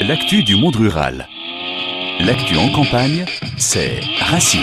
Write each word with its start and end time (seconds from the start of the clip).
L'actu 0.00 0.42
du 0.42 0.56
monde 0.56 0.76
rural. 0.76 1.26
L'actu 2.20 2.56
en 2.56 2.70
campagne, 2.70 3.24
c'est 3.56 4.00
Racine. 4.20 4.60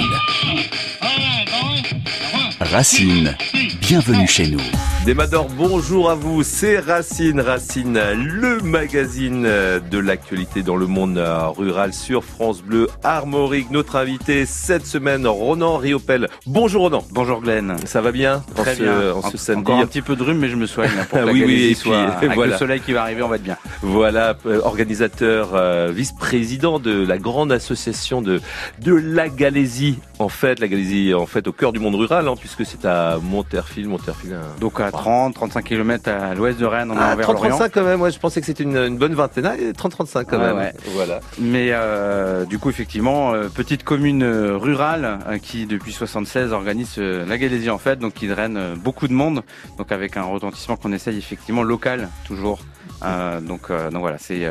Racine, 2.59 3.35
bienvenue 3.81 4.27
chez 4.27 4.47
nous. 4.47 4.61
Desmador, 5.05 5.49
bonjour 5.57 6.09
à 6.09 6.15
vous, 6.15 6.43
c'est 6.43 6.79
Racine, 6.79 7.41
Racine, 7.41 7.99
le 8.15 8.61
magazine 8.61 9.43
de 9.43 9.97
l'actualité 9.97 10.63
dans 10.63 10.77
le 10.77 10.87
monde 10.87 11.21
rural 11.57 11.91
sur 11.91 12.23
France 12.23 12.61
Bleu 12.61 12.87
Armorique. 13.03 13.69
Notre 13.69 13.97
invité 13.97 14.45
cette 14.45 14.85
semaine, 14.85 15.27
Ronan 15.27 15.75
Riopel. 15.75 16.29
Bonjour 16.45 16.83
Ronan. 16.83 17.03
Bonjour 17.11 17.41
Glenn. 17.41 17.75
Ça 17.83 17.99
va 17.99 18.13
bien 18.13 18.45
Très 18.55 18.75
bien. 18.75 19.11
En 19.11 19.29
ce 19.29 19.35
samedi. 19.35 19.59
Encore 19.59 19.79
un 19.79 19.87
petit 19.87 20.01
peu 20.01 20.15
de 20.15 20.23
rhume, 20.23 20.37
mais 20.37 20.47
je 20.47 20.55
me 20.55 20.67
soigne. 20.67 20.89
Pour 21.09 21.19
ah 21.21 21.25
oui, 21.25 21.43
oui, 21.45 21.71
et 21.71 21.75
puis, 21.75 21.91
avec 22.21 22.31
voilà. 22.35 22.53
le 22.53 22.57
soleil 22.57 22.79
qui 22.79 22.93
va 22.93 23.01
arriver, 23.01 23.23
on 23.23 23.27
va 23.27 23.35
être 23.35 23.43
bien. 23.43 23.57
Voilà, 23.81 24.37
euh, 24.45 24.61
organisateur, 24.63 25.49
euh, 25.53 25.91
vice-président 25.93 26.79
de 26.79 27.05
la 27.05 27.17
grande 27.17 27.51
association 27.51 28.21
de, 28.21 28.39
de 28.79 28.93
la 28.93 29.27
Galésie. 29.27 29.99
En 30.19 30.29
fait, 30.29 30.61
la 30.61 30.69
Galésie, 30.69 31.13
en 31.13 31.25
fait, 31.25 31.45
au 31.49 31.51
cœur 31.51 31.73
du 31.73 31.79
monde 31.79 31.95
rural, 31.95 32.25
hein, 32.29 32.35
puisque 32.39 32.65
c'est 32.65 32.85
à 32.85 33.19
Monterfil, 33.21 33.89
Monterfil. 33.89 34.37
Donc 34.61 34.79
à 34.79 34.92
30, 34.93 35.33
35 35.33 35.63
km 35.63 36.09
à 36.09 36.33
l'ouest 36.35 36.59
de 36.59 36.65
Rennes, 36.65 36.91
on 36.91 36.97
ah, 36.97 37.15
30, 37.19 37.35
35 37.35 37.71
quand 37.73 37.83
même, 37.83 37.99
moi 37.99 38.09
je 38.09 38.19
pensais 38.19 38.39
que 38.39 38.45
c'était 38.45 38.63
une, 38.63 38.77
une, 38.77 38.97
bonne 38.97 39.13
vingtaine, 39.13 39.73
30, 39.73 39.91
35 39.91 40.27
quand 40.29 40.39
même. 40.39 40.71
Voilà. 40.93 41.19
Mais 41.39 41.69
euh, 41.71 42.45
du 42.45 42.59
coup, 42.59 42.69
effectivement, 42.69 43.33
euh, 43.33 43.49
petite 43.49 43.83
commune 43.83 44.23
euh, 44.23 44.57
rurale 44.57 45.19
euh, 45.27 45.37
qui 45.37 45.65
depuis 45.65 45.91
76 45.91 46.53
organise 46.53 46.97
la 46.97 47.37
Galésie 47.37 47.69
en 47.69 47.77
fait, 47.77 47.97
donc 47.99 48.13
qui 48.13 48.27
draine 48.27 48.75
beaucoup 48.75 49.07
de 49.07 49.13
monde, 49.13 49.43
donc 49.77 49.91
avec 49.91 50.17
un 50.17 50.23
retentissement 50.23 50.75
qu'on 50.75 50.91
essaye 50.91 51.17
effectivement 51.17 51.63
local 51.63 52.09
toujours. 52.25 52.59
donc, 53.41 53.69
donc 53.69 54.01
voilà, 54.01 54.17
c'est 54.17 54.47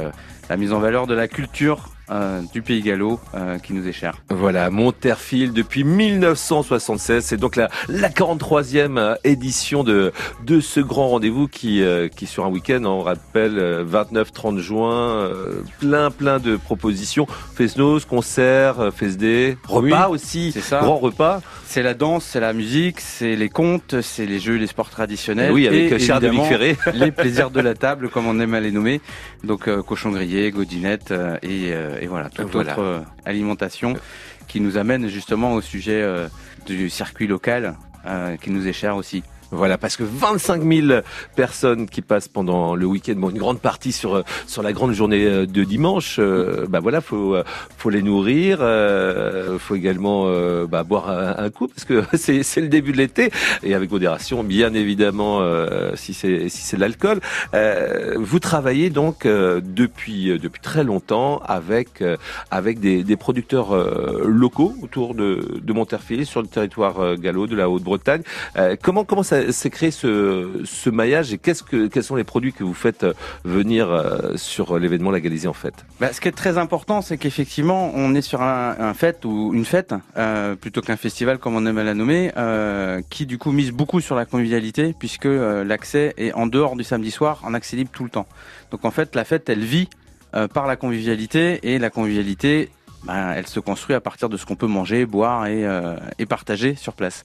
la 0.48 0.56
mise 0.56 0.72
en 0.72 0.80
valeur 0.80 1.06
de 1.06 1.14
la 1.14 1.28
culture 1.28 1.92
euh, 2.10 2.42
du 2.52 2.62
Pays 2.62 2.82
Gallo 2.82 3.20
euh, 3.34 3.58
qui 3.58 3.72
nous 3.72 3.86
est 3.86 3.92
cher. 3.92 4.16
Voilà, 4.28 4.70
Monterfil 4.70 5.52
depuis 5.52 5.84
1976. 5.84 7.24
C'est 7.24 7.36
donc 7.36 7.56
la, 7.56 7.70
la 7.88 8.10
43e 8.10 8.98
euh, 8.98 9.14
édition 9.24 9.84
de, 9.84 10.12
de 10.44 10.60
ce 10.60 10.80
grand 10.80 11.08
rendez-vous 11.08 11.46
qui, 11.48 11.82
qui 12.16 12.26
sur 12.26 12.44
un 12.44 12.50
week-end, 12.50 12.84
on 12.84 13.00
rappelle, 13.00 13.86
29-30 13.90 14.58
juin, 14.58 15.30
plein 15.78 16.10
plein 16.10 16.38
de 16.38 16.56
propositions. 16.56 17.26
Fesnos, 17.54 18.04
concerts, 18.04 18.92
FSD, 18.92 19.56
repas 19.66 20.08
aussi, 20.08 20.52
ça. 20.52 20.80
grand 20.80 20.98
repas. 20.98 21.40
C'est 21.66 21.82
la 21.82 21.94
danse, 21.94 22.24
c'est 22.24 22.40
la 22.40 22.52
musique, 22.52 23.00
c'est 23.00 23.34
les 23.36 23.48
contes, 23.48 24.02
c'est 24.02 24.26
les 24.26 24.38
jeux, 24.38 24.56
les 24.56 24.66
sports 24.66 24.90
traditionnels. 24.90 25.52
Oui, 25.52 25.66
avec 25.66 25.98
Charles 25.98 26.22
de 26.22 26.30
Ferré. 26.30 26.76
les 26.92 27.12
plaisirs 27.12 27.50
de 27.50 27.60
la 27.60 27.74
table, 27.74 28.10
comme 28.10 28.26
on 28.26 28.38
aime 28.40 28.52
à 28.54 28.60
les 28.60 28.72
nommer. 28.72 29.00
Donc 29.44 29.70
cochon 29.82 30.10
grillé, 30.10 30.31
godinette 30.50 31.12
et 31.42 31.72
et 32.02 32.06
voilà, 32.06 32.28
toute 32.30 32.54
autre 32.54 32.80
euh, 32.80 33.00
alimentation 33.24 33.94
qui 34.48 34.60
nous 34.60 34.76
amène 34.76 35.08
justement 35.08 35.54
au 35.54 35.60
sujet 35.60 36.02
euh, 36.02 36.28
du 36.66 36.90
circuit 36.90 37.26
local 37.26 37.76
euh, 38.06 38.36
qui 38.36 38.50
nous 38.50 38.66
est 38.66 38.72
cher 38.72 38.96
aussi. 38.96 39.22
Voilà, 39.52 39.78
parce 39.78 39.96
que 39.96 40.02
25 40.02 40.62
000 40.62 41.00
personnes 41.36 41.88
qui 41.88 42.02
passent 42.02 42.28
pendant 42.28 42.74
le 42.74 42.86
week-end, 42.86 43.14
bon, 43.16 43.30
une 43.30 43.38
grande 43.38 43.60
partie 43.60 43.92
sur 43.92 44.24
sur 44.46 44.62
la 44.62 44.72
grande 44.72 44.92
journée 44.92 45.24
euh, 45.24 45.46
de 45.46 45.64
dimanche. 45.64 46.16
Euh, 46.18 46.66
bah 46.68 46.80
voilà, 46.80 47.00
faut 47.00 47.36
faut 47.76 47.90
les 47.90 48.02
nourrir. 48.02 48.58
Euh, 48.60 49.58
faut 49.58 49.74
également 49.74 50.24
euh, 50.26 50.66
bah, 50.66 50.82
boire 50.84 51.08
un, 51.08 51.50
coup 51.50 51.68
parce 51.68 51.84
que 51.84 52.02
c'est 52.16 52.42
c'est 52.42 52.60
le 52.60 52.68
début 52.68 52.92
de 52.92 52.96
l'été 52.98 53.30
et 53.62 53.74
avec 53.74 53.90
modération, 53.90 54.42
bien 54.44 54.74
évidemment, 54.74 55.40
euh, 55.40 55.92
si 55.94 56.14
c'est 56.14 56.48
si 56.48 56.62
c'est 56.62 56.76
de 56.76 56.80
l'alcool. 56.80 57.20
vous 58.16 58.38
travaillez 58.38 58.90
donc 58.90 59.26
depuis 59.26 60.38
depuis 60.38 60.60
très 60.60 60.84
longtemps 60.84 61.40
avec 61.46 62.02
avec 62.50 62.80
des, 62.80 63.02
des 63.04 63.16
producteurs 63.16 63.74
locaux 64.24 64.74
autour 64.82 65.14
de 65.14 65.60
de 65.62 65.72
Monterfil 65.72 66.26
sur 66.26 66.42
le 66.42 66.48
territoire 66.48 67.16
gallo 67.16 67.46
de 67.46 67.56
la 67.56 67.68
Haute-Bretagne. 67.68 68.22
comment 68.82 69.04
comment 69.04 69.22
ça 69.22 69.41
c'est 69.50 69.70
créé 69.70 69.90
ce, 69.90 70.90
maillage 70.90 71.32
et 71.32 71.38
qu'est-ce 71.38 71.62
que, 71.62 71.86
quels 71.86 72.04
sont 72.04 72.16
les 72.16 72.24
produits 72.24 72.52
que 72.52 72.64
vous 72.64 72.74
faites 72.74 73.04
euh, 73.04 73.14
venir 73.44 73.90
euh, 73.90 74.36
sur 74.36 74.78
l'événement 74.78 75.10
La 75.10 75.20
Galisie 75.20 75.48
en 75.48 75.52
fait? 75.52 75.74
Bah, 76.00 76.12
Ce 76.12 76.20
qui 76.20 76.28
est 76.28 76.32
très 76.32 76.58
important, 76.58 77.02
c'est 77.02 77.16
qu'effectivement, 77.16 77.92
on 77.94 78.14
est 78.14 78.22
sur 78.22 78.42
un, 78.42 78.94
fête 78.94 79.24
ou 79.24 79.52
une 79.54 79.64
fête, 79.64 79.94
euh, 80.16 80.54
plutôt 80.54 80.80
qu'un 80.80 80.96
festival 80.96 81.38
comme 81.38 81.56
on 81.56 81.66
aime 81.66 81.78
à 81.78 81.84
la 81.84 81.94
nommer, 81.94 82.32
euh, 82.36 83.00
qui 83.10 83.26
du 83.26 83.38
coup 83.38 83.52
mise 83.52 83.72
beaucoup 83.72 84.00
sur 84.00 84.14
la 84.14 84.24
convivialité, 84.24 84.94
puisque 84.98 85.26
euh, 85.26 85.64
l'accès 85.64 86.14
est 86.16 86.32
en 86.32 86.46
dehors 86.46 86.76
du 86.76 86.84
samedi 86.84 87.10
soir, 87.10 87.40
en 87.44 87.54
accès 87.54 87.76
libre 87.76 87.90
tout 87.92 88.04
le 88.04 88.10
temps. 88.10 88.26
Donc 88.70 88.84
en 88.84 88.90
fait, 88.90 89.14
la 89.14 89.24
fête, 89.24 89.48
elle 89.48 89.64
vit 89.64 89.88
par 90.54 90.66
la 90.66 90.76
convivialité 90.76 91.60
et 91.62 91.78
la 91.78 91.90
convivialité 91.90 92.70
bah, 93.04 93.34
elle 93.36 93.46
se 93.46 93.60
construit 93.60 93.94
à 93.94 94.00
partir 94.00 94.28
de 94.28 94.36
ce 94.36 94.46
qu'on 94.46 94.56
peut 94.56 94.66
manger, 94.66 95.06
boire 95.06 95.46
et, 95.46 95.66
euh, 95.66 95.96
et 96.18 96.26
partager 96.26 96.74
sur 96.74 96.94
place. 96.94 97.24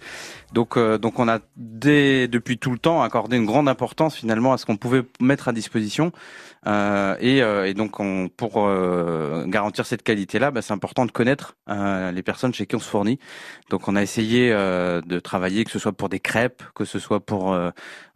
Donc, 0.53 0.77
euh, 0.77 0.97
donc 0.97 1.19
on 1.19 1.27
a 1.27 1.39
depuis 1.55 2.57
tout 2.57 2.71
le 2.71 2.79
temps 2.79 3.01
accordé 3.01 3.37
une 3.37 3.45
grande 3.45 3.69
importance 3.69 4.15
finalement 4.15 4.53
à 4.53 4.57
ce 4.57 4.65
qu'on 4.65 4.77
pouvait 4.77 5.03
mettre 5.19 5.47
à 5.47 5.53
disposition. 5.53 6.11
Euh, 6.67 7.15
et, 7.21 7.37
et, 7.69 7.73
donc 7.73 7.99
on, 7.99 8.29
pour 8.29 8.69
garantir 9.45 9.85
cette 9.85 10.03
qualité-là, 10.03 10.51
bah, 10.51 10.61
c'est 10.61 10.73
important 10.73 11.05
de 11.05 11.11
connaître 11.11 11.55
les 11.67 12.23
personnes 12.23 12.53
chez 12.53 12.65
qui 12.65 12.75
on 12.75 12.79
se 12.79 12.89
fournit. 12.89 13.19
Donc 13.69 13.87
on 13.87 13.95
a 13.95 14.03
essayé 14.03 14.51
de 14.51 15.19
travailler, 15.19 15.63
que 15.63 15.71
ce 15.71 15.79
soit 15.79 15.93
pour 15.93 16.09
des 16.09 16.19
crêpes, 16.19 16.63
que 16.75 16.85
ce 16.85 16.99
soit 16.99 17.19
pour 17.19 17.55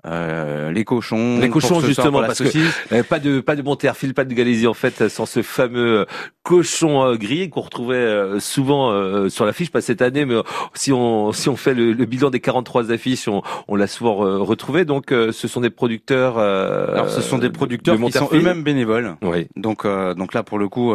euh, 0.07 0.71
les 0.71 0.83
cochons. 0.83 1.39
Les 1.39 1.49
cochons 1.49 1.79
justement 1.79 2.21
parce 2.21 2.39
que 2.39 2.49
euh, 2.91 3.03
pas 3.03 3.19
de 3.19 3.39
pas 3.39 3.55
de 3.55 3.61
Monterfil, 3.61 4.15
pas 4.15 4.25
de 4.25 4.33
Galésie 4.33 4.65
en 4.65 4.73
fait 4.73 5.07
sans 5.09 5.27
ce 5.27 5.43
fameux 5.43 5.99
euh, 5.99 6.05
cochon 6.41 7.03
euh, 7.03 7.15
grillé 7.17 7.49
qu'on 7.49 7.61
retrouvait 7.61 8.39
souvent 8.39 9.29
sur 9.29 9.45
l'affiche 9.45 9.69
pas 9.69 9.81
cette 9.81 10.01
année 10.01 10.25
mais 10.25 10.35
si 10.73 10.91
on 10.91 11.31
si 11.33 11.49
on 11.49 11.55
fait 11.55 11.75
le, 11.75 11.93
bilan 12.05 12.31
des 12.31 12.39
43 12.39 12.91
affiches 12.91 13.27
on, 13.27 13.43
on 13.67 13.75
l'a 13.75 13.87
souvent 13.87 14.15
retrouvé 14.15 14.85
donc 14.85 15.09
ce 15.09 15.47
sont 15.47 15.61
des 15.61 15.69
producteurs 15.69 16.39
Alors 16.39 17.09
ce 17.09 17.21
sont 17.21 17.37
des 17.37 17.49
producteurs 17.49 17.97
qui 17.97 18.11
sont 18.11 18.29
eux-mêmes 18.41 18.63
bénévoles. 18.63 19.15
Oui. 19.21 19.47
Donc 19.55 19.85
donc 19.85 20.33
là 20.33 20.43
pour 20.43 20.59
le 20.59 20.67
coup 20.67 20.93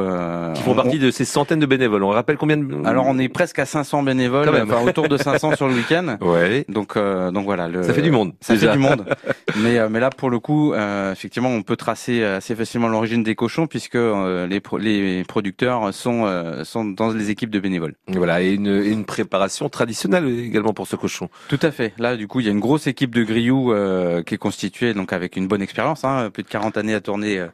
qui 0.54 0.62
font 0.62 0.74
partie 0.74 0.98
de 0.98 1.10
ces 1.10 1.24
centaines 1.24 1.60
de 1.60 1.66
bénévoles. 1.66 2.02
On 2.02 2.10
rappelle 2.10 2.36
combien 2.36 2.56
de 2.56 2.86
Alors 2.86 3.06
on 3.08 3.18
est 3.18 3.28
presque 3.28 3.58
à 3.58 3.66
500 3.66 4.02
bénévoles 4.02 4.48
enfin 4.48 4.86
autour 4.86 5.08
de 5.08 5.16
500 5.16 5.56
sur 5.56 5.68
le 5.68 5.74
week-end. 5.76 6.16
Ouais. 6.20 6.64
Donc 6.68 6.96
donc 6.96 7.44
voilà 7.44 7.68
le 7.68 7.82
Ça 7.82 7.92
fait 7.92 8.02
du 8.02 8.10
monde. 8.10 8.32
Ça 8.40 8.56
fait 8.56 8.70
du 8.72 8.78
monde 8.78 9.04
mais, 9.62 9.78
euh, 9.78 9.88
mais 9.90 10.00
là, 10.00 10.10
pour 10.10 10.30
le 10.30 10.38
coup, 10.38 10.72
euh, 10.72 11.12
effectivement, 11.12 11.48
on 11.48 11.62
peut 11.62 11.76
tracer 11.76 12.22
assez 12.24 12.54
facilement 12.54 12.88
l'origine 12.88 13.22
des 13.22 13.34
cochons 13.34 13.66
puisque 13.66 13.96
euh, 13.96 14.46
les, 14.46 14.60
les 14.78 15.24
producteurs 15.24 15.92
sont, 15.94 16.26
sont 16.64 16.84
dans 16.84 17.10
les 17.10 17.30
équipes 17.30 17.50
de 17.50 17.60
bénévoles. 17.60 17.94
voilà, 18.08 18.42
et 18.42 18.52
une, 18.52 18.82
une, 18.84 19.04
préparation 19.04 19.68
traditionnelle 19.68 20.26
également 20.28 20.72
pour 20.72 20.86
ce 20.86 20.96
cochon. 20.96 21.28
Tout 21.48 21.60
à 21.62 21.70
fait. 21.70 21.92
Là, 21.98 22.16
du 22.16 22.26
coup, 22.26 22.40
il 22.40 22.46
y 22.46 22.48
a 22.48 22.52
une 22.52 22.60
grosse 22.60 22.86
équipe 22.86 23.14
de 23.14 23.22
grillous 23.22 23.72
qui 24.24 24.34
est 24.34 24.38
constituée 24.38 24.94
donc 24.94 25.12
avec 25.12 25.36
une 25.36 25.46
bonne 25.46 25.62
expérience, 25.62 26.04
hein, 26.04 26.30
plus 26.30 26.42
de 26.42 26.48
40 26.48 26.76
années 26.76 26.94
à 26.94 27.00
tourner, 27.00 27.35
à 27.40 27.52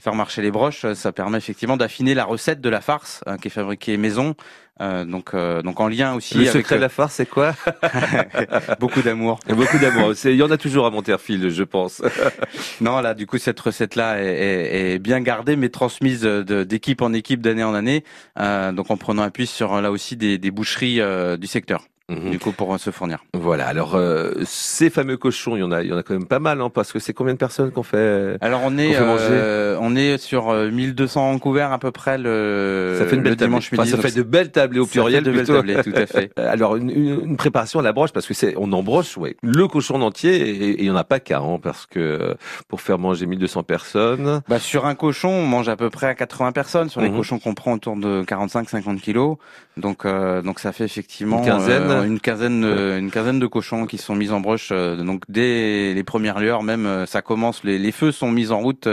faire 0.00 0.14
marcher 0.14 0.42
les 0.42 0.50
broches. 0.50 0.86
Ça 0.94 1.12
permet 1.12 1.38
effectivement 1.38 1.76
d'affiner 1.76 2.14
la 2.14 2.24
recette 2.24 2.60
de 2.60 2.68
la 2.68 2.80
farce 2.80 3.22
qui 3.40 3.48
est 3.48 3.50
fabriquée 3.50 3.96
maison 3.96 4.34
euh, 4.80 5.04
donc, 5.04 5.34
euh, 5.34 5.62
donc 5.62 5.80
en 5.80 5.88
lien 5.88 6.14
aussi. 6.14 6.38
Le 6.38 6.46
secret 6.46 6.76
de 6.76 6.80
la 6.80 6.88
farce, 6.88 7.14
c'est 7.14 7.26
quoi? 7.26 7.54
Beaucoup 8.80 9.02
d'amour. 9.02 9.38
Beaucoup 9.48 9.78
d'amour. 9.78 10.12
Il 10.24 10.34
y 10.34 10.42
en 10.42 10.50
a 10.50 10.56
toujours 10.56 10.86
à 10.86 10.90
Monterfil, 10.90 11.48
je 11.50 11.62
pense. 11.62 12.02
non, 12.80 13.00
là, 13.00 13.14
du 13.14 13.26
coup, 13.26 13.38
cette 13.38 13.60
recette-là 13.60 14.20
est, 14.20 14.26
est, 14.26 14.94
est, 14.94 14.98
bien 14.98 15.20
gardée, 15.20 15.56
mais 15.56 15.68
transmise 15.68 16.22
d'équipe 16.22 17.02
en 17.02 17.12
équipe, 17.12 17.40
d'année 17.40 17.64
en 17.64 17.74
année. 17.74 18.04
Euh, 18.38 18.72
donc, 18.72 18.90
en 18.90 18.96
prenant 18.96 19.22
appui 19.22 19.46
sur 19.46 19.80
là 19.80 19.90
aussi 19.90 20.16
des, 20.16 20.38
des 20.38 20.50
boucheries 20.50 21.00
euh, 21.00 21.36
du 21.36 21.46
secteur. 21.46 21.86
Mhm. 22.10 22.32
Du 22.32 22.38
coup, 22.38 22.52
pour 22.52 22.78
se 22.78 22.90
fournir. 22.90 23.24
Voilà. 23.32 23.66
Alors, 23.66 23.94
euh, 23.94 24.32
ces 24.44 24.90
fameux 24.90 25.16
cochons, 25.16 25.56
il 25.56 25.60
y 25.60 25.62
en 25.62 25.72
a, 25.72 25.82
il 25.82 25.88
y 25.88 25.92
en 25.92 25.96
a 25.96 26.02
quand 26.02 26.12
même 26.12 26.26
pas 26.26 26.38
mal, 26.38 26.60
hein, 26.60 26.68
parce 26.68 26.92
que 26.92 26.98
c'est 26.98 27.14
combien 27.14 27.32
de 27.32 27.38
personnes 27.38 27.70
qu'on 27.70 27.82
fait 27.82 28.36
Alors, 28.42 28.60
on 28.62 28.76
est, 28.76 28.94
euh, 28.96 29.78
on 29.80 29.96
est 29.96 30.18
sur 30.18 30.52
1200 30.52 31.30
en 31.30 31.38
couvert 31.38 31.72
à 31.72 31.78
peu 31.78 31.92
près 31.92 32.18
le. 32.18 32.96
Ça 32.98 33.06
fait 33.06 33.16
une 33.16 33.22
belle 33.22 33.36
dimanche 33.36 33.72
midi. 33.72 33.88
ça 33.88 33.96
fait 33.96 34.14
de 34.14 34.22
belles 34.22 34.50
tablées 34.50 34.80
au 34.80 34.86
pluriel, 34.86 35.24
de 35.24 35.32
belles 35.32 35.46
tablées, 35.46 35.82
tout 35.82 35.92
à 35.94 36.04
fait. 36.04 36.30
Alors, 36.36 36.76
une, 36.76 36.90
une, 36.90 37.36
préparation 37.38 37.80
à 37.80 37.82
la 37.82 37.92
broche, 37.92 38.12
parce 38.12 38.26
que 38.26 38.34
c'est, 38.34 38.54
on 38.58 38.72
embroche, 38.72 39.16
ouais, 39.16 39.36
le 39.42 39.66
cochon 39.66 40.02
entier, 40.02 40.36
et 40.36 40.80
il 40.80 40.84
y 40.84 40.90
en 40.90 40.96
a 40.96 41.04
pas 41.04 41.20
qu'un, 41.20 41.40
hein, 41.40 41.58
parce 41.62 41.86
que 41.86 42.36
pour 42.68 42.82
faire 42.82 42.98
manger 42.98 43.24
1200 43.24 43.62
personnes. 43.62 44.42
Bah, 44.46 44.58
sur 44.58 44.84
un 44.84 44.94
cochon, 44.94 45.30
on 45.30 45.46
mange 45.46 45.70
à 45.70 45.76
peu 45.76 45.88
près 45.88 46.08
à 46.08 46.14
80 46.14 46.52
personnes. 46.52 46.90
Sur 46.90 47.00
les 47.00 47.08
mhm. 47.08 47.16
cochons 47.16 47.38
qu'on 47.38 47.54
prend 47.54 47.72
autour 47.72 47.96
de 47.96 48.24
45-50 48.24 49.00
kilos. 49.00 49.38
Donc, 49.78 50.04
euh, 50.04 50.42
donc 50.42 50.60
ça 50.60 50.72
fait 50.72 50.84
effectivement 50.84 51.38
une 51.38 51.46
quinzaine 51.46 51.93
une 52.02 52.20
quinzaine, 52.20 52.64
une 52.64 53.10
quinzaine 53.10 53.38
de 53.38 53.46
cochons 53.46 53.86
qui 53.86 53.98
sont 53.98 54.14
mis 54.14 54.30
en 54.30 54.40
broche. 54.40 54.70
donc 54.70 55.22
dès 55.28 55.94
les 55.94 56.04
premières 56.04 56.40
lueurs, 56.40 56.62
même 56.62 57.04
ça 57.06 57.22
commence. 57.22 57.64
Les, 57.64 57.78
les 57.78 57.92
feux 57.92 58.12
sont 58.12 58.30
mis 58.30 58.50
en 58.50 58.60
route 58.60 58.88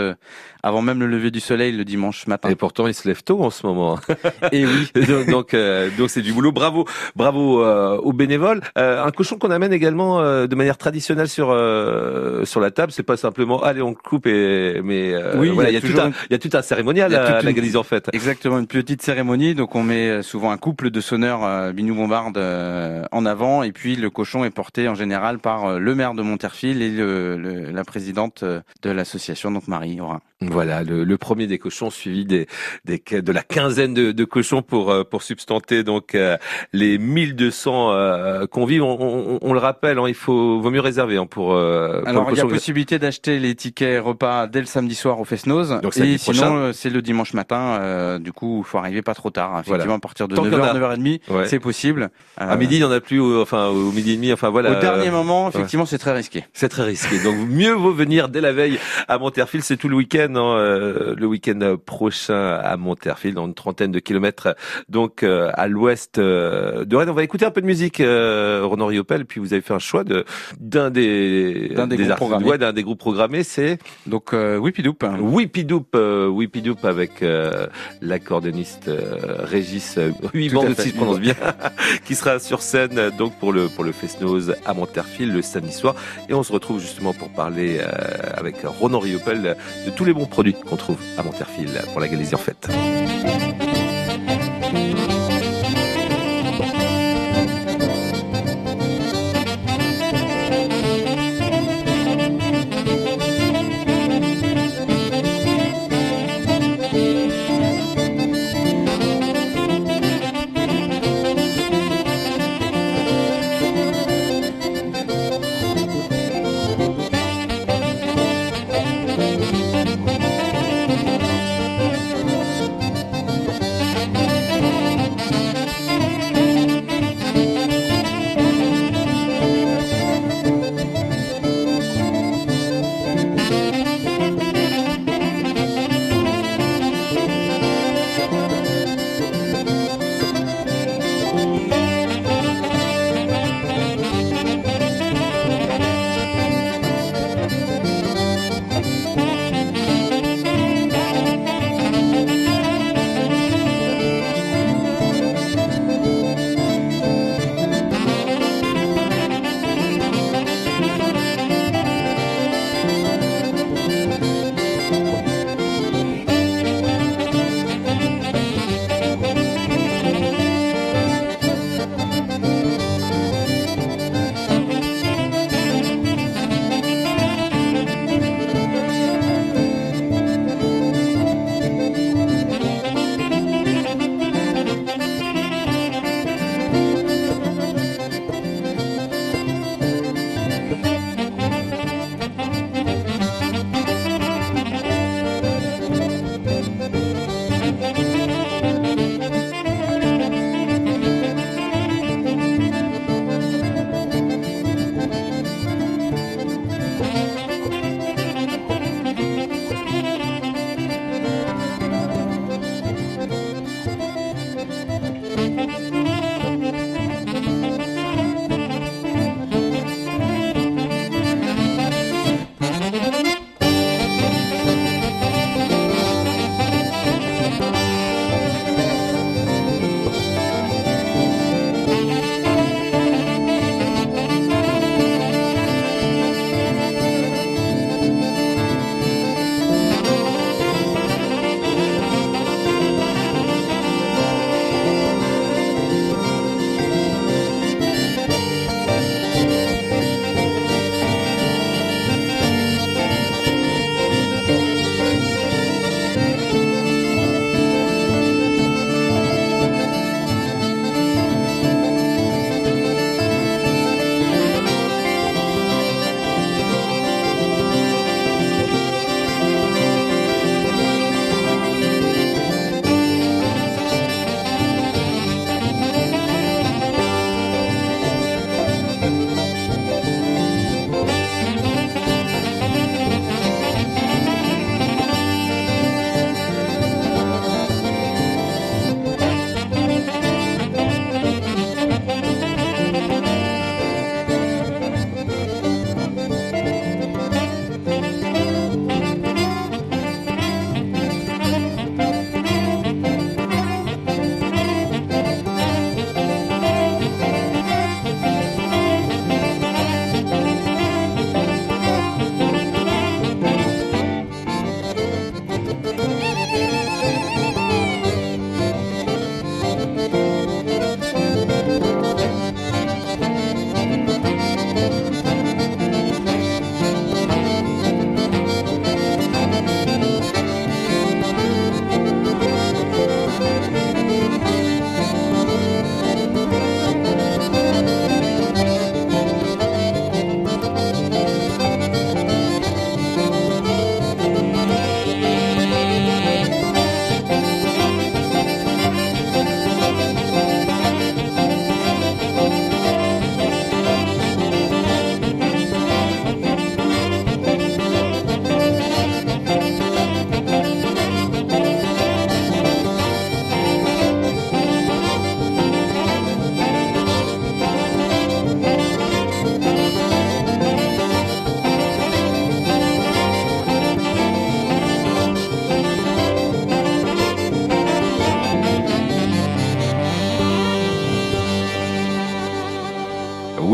avant 0.63 0.81
même 0.81 0.99
le 0.99 1.07
lever 1.07 1.31
du 1.31 1.39
soleil 1.39 1.71
le 1.71 1.85
dimanche 1.85 2.27
matin. 2.27 2.49
Et 2.49 2.55
pourtant, 2.55 2.87
il 2.87 2.93
se 2.93 3.07
lève 3.07 3.23
tôt 3.23 3.43
en 3.43 3.49
ce 3.49 3.65
moment. 3.65 3.99
Et 4.51 4.65
oui. 4.65 4.91
donc, 5.27 5.53
euh, 5.53 5.89
donc 5.97 6.09
c'est 6.09 6.21
du 6.21 6.33
boulot. 6.33 6.51
Bravo, 6.51 6.85
bravo 7.15 7.63
euh, 7.63 7.97
aux 7.97 8.13
bénévoles. 8.13 8.61
Euh, 8.77 9.03
un 9.03 9.11
cochon 9.11 9.37
qu'on 9.37 9.51
amène 9.51 9.73
également 9.73 10.21
de 10.21 10.55
manière 10.55 10.77
traditionnelle 10.77 11.27
sur 11.27 11.47
sur 12.45 12.59
la 12.59 12.71
table. 12.71 12.91
C'est 12.91 13.03
pas 13.03 13.17
simplement 13.17 13.63
allez 13.63 13.81
on 13.81 13.93
coupe 13.93 14.27
et 14.27 14.81
mais 14.83 15.13
oui, 15.35 15.49
voilà, 15.49 15.69
il 15.69 15.73
y, 15.73 15.77
a 15.77 15.81
tout 15.81 15.99
un, 15.99 16.11
il 16.29 16.31
y 16.31 16.35
a 16.35 16.39
tout 16.39 16.49
un 16.53 16.61
cérémonial 16.61 17.13
à 17.15 17.41
la 17.41 17.53
Galisie 17.53 17.77
en 17.77 17.83
fait. 17.83 18.09
Exactement, 18.13 18.59
une 18.59 18.67
petite 18.67 19.01
cérémonie. 19.01 19.55
Donc 19.55 19.75
on 19.75 19.83
met 19.83 20.21
souvent 20.21 20.51
un 20.51 20.57
couple 20.57 20.91
de 20.91 21.01
sonneurs 21.01 21.73
Binou 21.73 21.95
Bombarde 21.95 22.37
en 23.11 23.25
avant 23.25 23.63
et 23.63 23.71
puis 23.71 23.95
le 23.95 24.09
cochon 24.09 24.43
est 24.43 24.49
porté 24.51 24.87
en 24.87 24.95
général 24.95 25.39
par 25.39 25.79
le 25.79 25.95
maire 25.95 26.13
de 26.13 26.21
Monterfil 26.21 26.81
et 26.81 26.89
le, 26.89 27.71
la 27.71 27.83
présidente 27.83 28.43
de 28.43 28.89
l'association 28.89 29.51
donc 29.51 29.67
Marie 29.67 29.99
Aurin. 29.99 30.21
Voilà, 30.41 30.81
le, 30.83 31.17
premier 31.17 31.45
des 31.45 31.59
cochons 31.59 31.91
suivi 31.91 32.25
des, 32.25 32.47
des 32.85 32.99
de 33.21 33.31
la 33.31 33.43
quinzaine 33.43 33.93
de, 33.93 34.11
de 34.11 34.25
cochons 34.25 34.63
pour 34.63 34.89
euh, 34.89 35.03
pour 35.03 35.21
substanter 35.21 35.83
donc 35.83 36.15
euh, 36.15 36.35
les 36.73 36.97
1200 36.97 37.91
euh, 37.91 38.47
convives. 38.47 38.81
On, 38.81 39.37
on, 39.39 39.53
le 39.53 39.59
rappelle, 39.59 39.99
hein, 39.99 40.05
il 40.07 40.15
faut 40.15 40.59
vaut 40.59 40.71
mieux 40.71 40.79
réserver 40.79 41.17
hein, 41.17 41.27
pour, 41.27 41.49
pour. 41.49 41.55
Alors 42.07 42.31
il 42.31 42.37
y 42.37 42.41
a 42.41 42.45
possibilité 42.45 42.97
d'acheter 42.97 43.37
les 43.37 43.53
tickets 43.53 44.03
repas 44.03 44.47
dès 44.47 44.61
le 44.61 44.65
samedi 44.65 44.95
soir 44.95 45.19
au 45.19 45.25
Fesnoz. 45.25 45.79
Donc 45.83 45.95
et 45.97 46.17
sinon 46.17 46.73
c'est 46.73 46.89
le 46.89 47.03
dimanche 47.03 47.33
matin. 47.33 48.17
du 48.19 48.33
coup, 48.33 48.63
il 48.65 48.67
faut 48.67 48.79
arriver 48.79 49.03
pas 49.03 49.13
trop 49.13 49.29
tard. 49.29 49.59
Effectivement, 49.59 49.95
à 49.95 49.99
partir 49.99 50.27
de 50.27 50.35
9h, 50.35 50.75
9h30, 50.75 51.45
c'est 51.45 51.59
possible. 51.59 52.09
À 52.37 52.55
midi, 52.55 52.77
il 52.77 52.79
n'y 52.79 52.85
en 52.85 52.91
a 52.91 52.99
plus. 52.99 53.19
Au, 53.19 53.41
enfin, 53.41 53.67
au 53.67 53.91
midi 53.91 54.13
et 54.13 54.15
demi. 54.15 54.33
Enfin 54.33 54.49
voilà. 54.49 54.71
Au 54.71 54.81
dernier 54.81 55.11
moment, 55.11 55.49
effectivement, 55.49 55.85
c'est 55.85 55.99
très 55.99 56.13
risqué. 56.13 56.45
C'est 56.53 56.69
très 56.69 56.83
risqué. 56.83 57.21
Donc 57.23 57.35
mieux 57.47 57.73
vaut 57.73 57.93
venir 57.93 58.27
dès 58.27 58.41
la 58.41 58.53
veille 58.53 58.79
à 59.07 59.19
Monterfil. 59.19 59.61
C'est 59.61 59.77
tout 59.77 59.87
le 59.87 59.95
week-end. 59.95 60.30
Euh, 60.37 61.15
le 61.17 61.25
week-end 61.25 61.77
prochain 61.85 62.59
à 62.63 62.77
Monterfil, 62.77 63.33
dans 63.33 63.45
une 63.45 63.53
trentaine 63.53 63.91
de 63.91 63.99
kilomètres, 63.99 64.55
donc 64.89 65.23
euh, 65.23 65.51
à 65.53 65.67
l'ouest 65.67 66.17
euh, 66.17 66.85
de 66.85 66.95
Rennes. 66.95 67.09
On 67.09 67.13
va 67.13 67.23
écouter 67.23 67.45
un 67.45 67.51
peu 67.51 67.61
de 67.61 67.65
musique, 67.65 67.97
Renan 67.97 68.85
Riopel, 68.85 69.25
puis 69.25 69.39
vous 69.39 69.53
avez 69.53 69.61
fait 69.61 69.73
un 69.73 69.79
choix 69.79 70.03
de 70.03 70.25
d'un 70.59 70.89
des 70.89 71.69
d'un 71.75 71.87
des, 71.87 71.97
groupes 71.97 72.15
programmés. 72.15 72.57
d'un 72.57 72.73
des 72.73 72.83
groupes 72.83 72.99
programmés, 72.99 73.43
c'est 73.43 73.79
donc 74.07 74.33
euh, 74.33 74.57
Whippy 74.57 74.83
Whippy 74.87 76.63
avec 76.83 77.23
l'accordéoniste 78.01 78.89
Régis, 79.39 79.99
oui, 80.33 80.49
bon, 80.49 80.73
si 80.77 80.89
je 80.89 80.95
prononce 80.95 81.19
bien, 81.19 81.35
qui 82.05 82.15
sera 82.15 82.39
sur 82.39 82.61
scène 82.61 83.11
donc 83.17 83.37
pour 83.39 83.51
le 83.51 83.67
pour 83.67 83.83
le 83.83 83.91
Fest-Nose 83.91 84.55
à 84.65 84.73
Monterfil 84.73 85.31
le 85.33 85.41
samedi 85.41 85.73
soir, 85.73 85.95
et 86.29 86.33
on 86.33 86.43
se 86.43 86.51
retrouve 86.51 86.79
justement 86.79 87.13
pour 87.13 87.29
parler 87.29 87.79
avec 88.33 88.55
Ronan 88.63 88.99
Riopel 88.99 89.55
de 89.85 89.91
tous 89.91 90.05
les 90.05 90.13
bons 90.13 90.20
produits 90.25 90.53
qu'on 90.53 90.77
trouve 90.77 90.97
à 91.17 91.23
Monterfil 91.23 91.69
pour 91.91 91.99
la 91.99 92.07
Galisie 92.07 92.35
en 92.35 92.37
fête. 92.37 92.67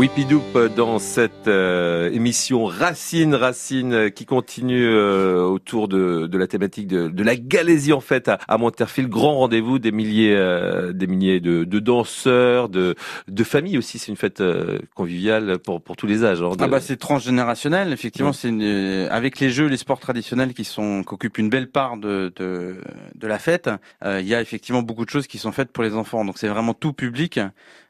Pidoup 0.06 0.42
dans 0.76 1.00
cette 1.00 1.48
euh, 1.48 2.08
émission 2.12 2.66
Racine, 2.66 3.34
Racine 3.34 3.92
euh, 3.92 4.08
qui 4.10 4.26
continue 4.26 4.86
euh, 4.86 5.42
autour 5.42 5.88
de, 5.88 6.28
de, 6.28 6.38
la 6.38 6.46
thématique 6.46 6.86
de, 6.86 7.08
de, 7.08 7.22
la 7.24 7.34
Galésie 7.34 7.92
en 7.92 8.00
fait 8.00 8.28
à, 8.28 8.38
à 8.46 8.58
Monterfil. 8.58 9.08
Grand 9.08 9.34
rendez-vous 9.34 9.80
des 9.80 9.90
milliers, 9.90 10.36
des 10.94 11.06
milliers 11.08 11.40
de, 11.40 11.64
de, 11.64 11.78
danseurs, 11.80 12.68
de, 12.68 12.94
de 13.26 13.44
familles 13.44 13.78
aussi. 13.78 13.98
C'est 13.98 14.12
une 14.12 14.16
fête 14.16 14.42
conviviale 14.94 15.58
pour, 15.58 15.82
pour 15.82 15.96
tous 15.96 16.06
les 16.06 16.22
âges. 16.24 16.42
Hein, 16.42 16.50
ah 16.60 16.68
bah 16.68 16.80
c'est 16.80 16.96
transgénérationnel. 16.96 17.92
Effectivement, 17.92 18.32
c'est 18.32 19.08
avec 19.10 19.40
les 19.40 19.50
jeux, 19.50 19.66
les 19.66 19.78
sports 19.78 20.00
traditionnels 20.00 20.54
qui 20.54 20.64
sont 20.64 21.02
qui 21.02 21.14
occupent 21.14 21.38
une 21.38 21.48
belle 21.48 21.70
part 21.70 21.96
de, 21.96 22.32
de, 22.36 22.76
de 23.14 23.26
la 23.26 23.38
fête. 23.38 23.68
Il 24.04 24.26
y 24.26 24.34
a 24.34 24.40
effectivement 24.40 24.82
beaucoup 24.82 25.04
de 25.04 25.10
choses 25.10 25.26
qui 25.26 25.38
sont 25.38 25.50
faites 25.50 25.72
pour 25.72 25.82
les 25.82 25.94
enfants. 25.94 26.24
Donc 26.24 26.38
c'est 26.38 26.48
vraiment 26.48 26.74
tout 26.74 26.92
public. 26.92 27.40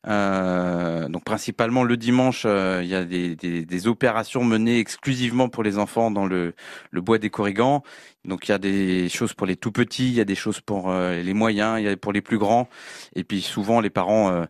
Euh, 0.07 1.09
donc 1.09 1.25
principalement 1.25 1.83
le 1.83 1.98
dimanche, 1.99 2.45
euh, 2.47 2.81
il 2.83 2.89
y 2.89 2.95
a 2.95 3.05
des, 3.05 3.87
opérations 3.87 4.45
menées 4.45 4.79
exclusivement 4.79 5.49
pour 5.49 5.63
les 5.63 5.79
enfants 5.79 6.11
dans 6.11 6.27
le, 6.27 6.55
bois 6.93 7.19
des 7.19 7.31
Corrigans. 7.31 7.83
Donc 8.25 8.49
il 8.49 8.53
y 8.53 8.55
a 8.55 8.59
des 8.59 9.09
choses 9.09 9.35
pour 9.35 9.47
les 9.47 9.57
tout 9.57 9.73
petits, 9.73 10.09
il 10.09 10.15
y 10.15 10.21
a 10.21 10.25
des 10.25 10.35
choses 10.35 10.61
pour 10.61 10.91
euh, 10.91 11.23
les 11.23 11.35
moyens, 11.35 11.79
il 11.79 11.85
y 11.85 11.89
a 11.89 11.97
pour 11.97 12.13
les 12.13 12.23
plus 12.23 12.39
grands. 12.39 12.69
Et 13.15 13.25
puis 13.25 13.43
souvent 13.43 13.81
les 13.81 13.91
parents 13.91 14.47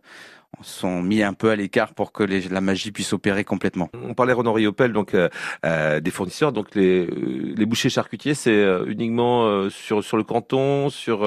sont 0.61 1.01
mis 1.01 1.23
un 1.23 1.33
peu 1.33 1.49
à 1.49 1.55
l'écart 1.55 1.93
pour 1.93 2.11
que 2.11 2.23
les, 2.23 2.41
la 2.49 2.61
magie 2.61 2.91
puisse 2.91 3.13
opérer 3.13 3.43
complètement. 3.43 3.89
On 4.03 4.13
parlait 4.13 4.33
Renaud 4.33 4.53
Riopel, 4.53 4.91
donc 4.93 5.13
euh, 5.13 5.29
euh, 5.65 5.99
des 5.99 6.11
fournisseurs, 6.11 6.51
donc 6.51 6.75
les, 6.75 7.05
euh, 7.05 7.53
les 7.55 7.65
bouchers 7.65 7.89
charcutiers, 7.89 8.33
c'est 8.33 8.51
euh, 8.51 8.85
uniquement 8.87 9.69
sur 9.69 10.03
sur 10.03 10.17
le 10.17 10.23
canton, 10.23 10.89
sur. 10.89 11.19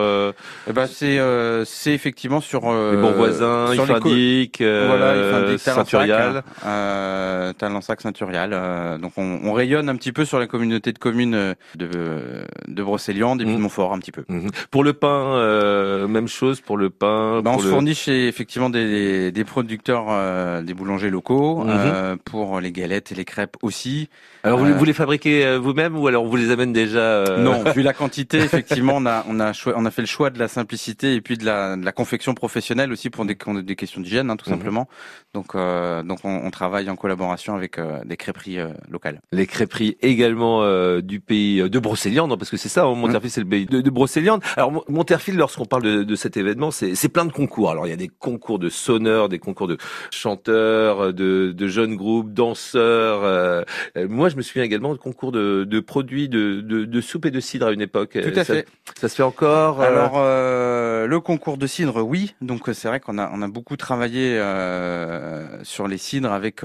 Eh 0.69 0.73
ben 0.73 0.87
c'est 0.87 1.19
c'est 1.64 1.93
effectivement 1.93 2.41
sur 2.41 2.62
les 2.62 2.97
bons 2.97 3.12
voisins, 3.12 3.73
sur 3.73 3.85
Ifindic, 3.85 4.61
voilà, 4.61 5.59
Saint-Turial, 5.59 6.43
euh, 6.67 7.52
Talensac, 7.55 8.00
Saint-Turial. 8.00 8.99
donc 9.00 9.12
on, 9.17 9.41
on, 9.45 9.52
rayonne 9.52 9.88
un 9.88 9.97
petit 9.97 10.12
peu 10.12 10.25
sur 10.25 10.38
la 10.38 10.47
communauté 10.47 10.93
de 10.93 10.99
communes 10.99 11.55
de 11.76 12.45
de 12.69 12.83
Brocéliande 12.83 13.41
et 13.41 13.45
puis 13.45 13.55
de 13.55 13.59
mmh. 13.59 13.62
Montfort 13.62 13.93
un 13.93 13.99
petit 13.99 14.12
peu. 14.12 14.25
Mmh. 14.29 14.49
Pour 14.71 14.85
le 14.85 14.93
pain, 14.93 16.07
même 16.07 16.29
chose 16.29 16.61
pour 16.61 16.76
le 16.76 16.91
pain. 16.91 17.41
Ben, 17.43 17.52
on 17.52 17.59
se 17.59 17.69
fournit 17.69 17.95
chez 17.95 18.29
effectivement 18.29 18.71
des 18.71 19.12
des, 19.31 19.45
producteurs, 19.45 20.07
euh, 20.09 20.62
des 20.62 20.75
boulangers 20.75 21.11
locaux, 21.11 21.64
mhm. 21.64 21.71
euh, 21.71 22.16
pour 22.25 22.61
les 22.61 22.73
galettes 22.73 23.12
et 23.12 23.14
les 23.14 23.25
crêpes 23.25 23.57
aussi. 23.62 24.09
Alors 24.44 24.58
vous, 24.58 24.72
vous 24.75 24.84
les 24.84 24.92
fabriquez 24.92 25.44
euh, 25.44 25.58
vous-même 25.58 25.99
ou 25.99 26.06
alors 26.06 26.25
vous 26.25 26.37
les 26.37 26.50
amène 26.50 26.72
déjà 26.72 27.25
Non, 27.38 27.64
vu 27.75 27.82
la 27.82 27.92
quantité, 27.92 28.38
effectivement, 28.38 28.94
on 28.96 29.06
a 29.06 29.25
on 29.28 29.40
a 29.40 29.52
on 29.75 29.84
a 29.84 29.90
fait 29.90 30.02
le 30.02 30.06
choix 30.06 30.30
de 30.30 30.38
la 30.38 30.49
simplicité 30.49 31.14
et 31.14 31.20
puis 31.20 31.37
de 31.37 31.44
la, 31.44 31.76
de 31.76 31.84
la 31.84 31.92
confection 31.92 32.34
professionnelle 32.34 32.92
aussi 32.92 33.11
pour 33.11 33.25
des, 33.25 33.37
des 33.62 33.76
questions 33.76 34.00
d'hygiène, 34.00 34.30
hein, 34.30 34.37
tout 34.37 34.49
mhm. 34.49 34.56
simplement. 34.56 34.88
Donc 35.34 35.54
donc 35.54 36.18
on, 36.25 36.50
travaille 36.50 36.90
en 36.90 36.96
collaboration 36.96 37.54
avec 37.54 37.78
des 38.04 38.16
crêperies 38.16 38.58
locales. 38.90 39.20
Les 39.32 39.46
crêperies 39.46 39.96
également 40.02 40.62
du 41.00 41.20
pays 41.20 41.68
de 41.68 41.78
Brocéliande, 41.78 42.37
parce 42.38 42.50
que 42.50 42.56
c'est 42.56 42.68
ça, 42.68 42.84
hein, 42.84 42.94
Monterfil, 42.94 43.30
c'est 43.30 43.40
le 43.40 43.49
pays 43.49 43.66
de, 43.66 43.80
de 43.80 43.90
Brocéliande. 43.90 44.42
Alors 44.56 44.84
Monterfil, 44.88 45.37
lorsqu'on 45.37 45.64
parle 45.64 45.82
de, 45.82 46.02
de 46.02 46.14
cet 46.14 46.37
événement, 46.37 46.70
c'est 46.70 47.08
plein 47.08 47.25
de 47.25 47.32
concours. 47.32 47.70
Alors 47.70 47.87
il 47.87 47.90
y 47.90 47.94
a 47.94 47.96
des 47.96 48.08
concours 48.08 48.58
de 48.58 48.68
saut 48.68 48.92
des 49.28 49.38
concours 49.38 49.68
de 49.68 49.78
chanteurs, 50.11 51.12
de, 51.12 51.52
de 51.52 51.68
jeunes 51.68 51.96
groupes, 51.96 52.32
danseurs. 52.32 53.25
Euh, 53.25 53.62
euh, 53.96 54.06
moi, 54.08 54.28
je 54.33 54.37
me 54.37 54.43
souviens 54.43 54.65
également 54.65 54.93
de 54.93 54.99
concours 54.99 55.31
de, 55.31 55.65
de 55.65 55.81
produits 55.81 56.29
de, 56.29 56.61
de, 56.61 56.85
de, 56.85 57.01
soupe 57.01 57.27
et 57.27 57.31
de 57.31 57.41
cidre 57.41 57.67
à 57.67 57.73
une 57.73 57.81
époque. 57.81 58.19
Tout 58.21 58.39
à 58.39 58.45
ça, 58.45 58.55
fait. 58.55 58.67
Ça 59.01 59.09
se 59.09 59.15
fait 59.15 59.23
encore 59.23 59.81
euh 59.81 59.87
Alors, 59.87 60.15
euh, 60.17 61.07
le 61.07 61.21
concours 61.21 61.57
de 61.57 61.67
cidre, 61.67 62.03
oui. 62.03 62.35
Donc, 62.41 62.62
c'est 62.73 62.89
vrai 62.89 62.99
qu'on 62.99 63.19
a, 63.19 63.31
on 63.33 63.43
a 63.43 63.49
beaucoup 63.49 63.77
travaillé 63.77 64.37
euh, 64.39 65.62
sur 65.62 65.87
les 65.87 65.99
cidres 65.99 66.33
avec 66.33 66.62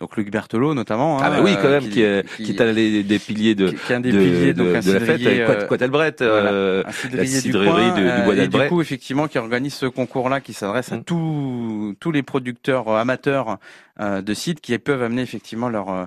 donc 0.00 0.16
Luc 0.16 0.30
Berthelot 0.30 0.74
notamment. 0.74 1.18
Hein, 1.18 1.24
ah 1.24 1.30
bah 1.30 1.40
oui, 1.42 1.54
quand 1.60 1.68
même, 1.68 1.88
qui, 1.88 2.02
est, 2.02 2.26
qui, 2.36 2.50
est 2.50 2.60
un 2.60 2.72
des, 2.72 3.02
des 3.02 3.18
piliers 3.18 3.54
de, 3.54 3.68
qui 3.68 3.92
est 3.92 3.96
un 3.96 4.00
des 4.00 4.10
piliers 4.10 4.54
donc 4.54 4.68
de, 4.68 4.92
la 4.92 5.00
fête, 5.00 5.20
Quat, 5.46 5.66
Quat 5.66 5.86
voilà, 5.88 6.82
la 7.12 7.26
cidrerie 7.26 7.92
du, 7.92 8.02
du, 8.02 8.22
bois. 8.24 8.36
Et 8.36 8.48
du 8.48 8.68
coup, 8.68 8.80
effectivement, 8.80 9.28
qui 9.28 9.38
organise 9.38 9.74
ce 9.74 9.86
concours-là, 9.86 10.40
qui 10.40 10.52
s'adresse 10.52 10.90
à 10.90 10.96
mmh. 10.96 11.04
tout 11.04 11.12
tous, 12.00 12.12
les 12.12 12.22
producteurs 12.22 12.88
euh, 12.88 12.98
amateurs 12.98 13.58
euh, 14.00 14.22
de 14.22 14.34
sites 14.34 14.60
qui 14.60 14.76
peuvent 14.78 15.02
amener 15.02 15.22
effectivement 15.22 15.68
leur 15.68 15.90
euh, 15.90 16.04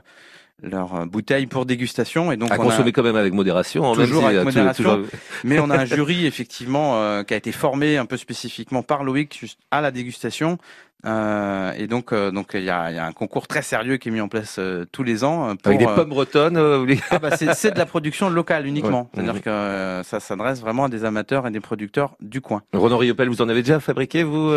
leur 0.63 1.05
bouteille 1.05 1.47
pour 1.47 1.65
dégustation 1.65 2.31
et 2.31 2.37
donc 2.37 2.51
à 2.51 2.57
consommer 2.57 2.91
quand 2.91 3.03
même 3.03 3.17
avec 3.17 3.33
modération 3.33 3.91
hein, 3.91 3.95
toujours 3.95 4.25
avec 4.25 4.43
modération 4.43 5.03
mais 5.43 5.59
on 5.59 5.69
a 5.69 5.79
un 5.79 5.85
jury 5.85 6.25
effectivement 6.25 7.23
qui 7.25 7.33
a 7.33 7.37
été 7.37 7.51
formé 7.51 7.97
un 7.97 8.05
peu 8.05 8.15
spécifiquement 8.15 8.81
par 8.81 9.03
Loïc 9.03 9.37
juste 9.37 9.59
à 9.69 9.81
la 9.81 9.91
dégustation 9.91 10.57
euh, 11.05 11.71
et 11.77 11.87
donc, 11.87 12.11
euh, 12.11 12.31
donc 12.31 12.51
il 12.55 12.63
y 12.63 12.69
a, 12.69 12.91
y 12.91 12.97
a, 12.97 13.05
un 13.05 13.11
concours 13.11 13.47
très 13.47 13.61
sérieux 13.61 13.97
qui 13.97 14.09
est 14.09 14.11
mis 14.11 14.21
en 14.21 14.27
place 14.27 14.55
euh, 14.57 14.85
tous 14.91 15.03
les 15.03 15.23
ans. 15.23 15.55
Pour, 15.55 15.67
Avec 15.71 15.79
des 15.79 15.85
pommes 15.85 16.09
bretonnes. 16.09 16.57
ah 17.11 17.19
bah 17.19 17.37
c'est 17.37 17.71
de 17.71 17.77
la 17.77 17.85
production 17.85 18.29
locale 18.29 18.65
uniquement. 18.65 19.09
C'est-à-dire 19.13 19.41
que 19.41 20.01
ça 20.03 20.19
s'adresse 20.19 20.61
vraiment 20.61 20.85
à 20.85 20.89
des 20.89 21.05
amateurs 21.05 21.47
et 21.47 21.51
des 21.51 21.59
producteurs 21.59 22.15
du 22.21 22.41
coin. 22.41 22.63
Renaud 22.73 22.97
Riopel, 22.97 23.29
vous 23.29 23.41
en 23.41 23.49
avez 23.49 23.61
déjà 23.61 23.79
fabriqué 23.79 24.23
vous 24.23 24.51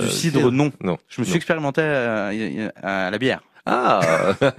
Du 0.00 0.08
cidre, 0.08 0.50
non. 0.50 0.72
Non. 0.82 0.96
Je 1.08 1.20
me 1.20 1.26
suis 1.26 1.36
expérimenté 1.36 1.82
à 1.82 3.10
la 3.10 3.18
bière. 3.18 3.42
Ah 3.64 4.00